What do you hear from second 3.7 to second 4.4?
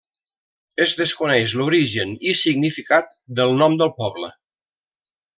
del poble.